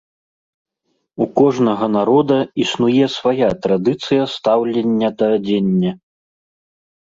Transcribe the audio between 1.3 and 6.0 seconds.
кожнага народа існуе свая традыцыя стаўлення да адзення.